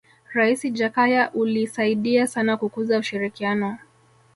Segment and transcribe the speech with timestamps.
[0.33, 3.77] raisi jakaya ulisaidia sana kukuza ushirikiano